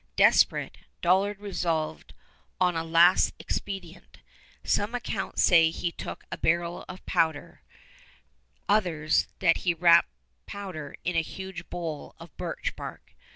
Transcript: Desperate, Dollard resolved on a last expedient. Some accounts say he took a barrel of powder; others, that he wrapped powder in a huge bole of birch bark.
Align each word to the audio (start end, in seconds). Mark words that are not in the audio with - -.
Desperate, 0.15 0.79
Dollard 1.03 1.37
resolved 1.39 2.15
on 2.59 2.75
a 2.75 2.83
last 2.83 3.35
expedient. 3.37 4.17
Some 4.63 4.95
accounts 4.95 5.43
say 5.43 5.69
he 5.69 5.91
took 5.91 6.23
a 6.31 6.39
barrel 6.39 6.85
of 6.89 7.05
powder; 7.05 7.61
others, 8.67 9.27
that 9.41 9.57
he 9.57 9.75
wrapped 9.75 10.09
powder 10.47 10.95
in 11.03 11.15
a 11.15 11.21
huge 11.21 11.69
bole 11.69 12.15
of 12.17 12.35
birch 12.35 12.75
bark. 12.75 13.13